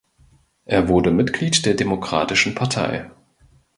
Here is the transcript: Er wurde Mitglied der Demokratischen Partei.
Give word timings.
Er 0.65 0.87
wurde 0.87 1.11
Mitglied 1.11 1.63
der 1.63 1.75
Demokratischen 1.75 2.55
Partei. 2.55 3.11